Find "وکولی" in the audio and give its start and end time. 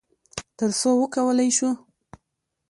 1.01-1.49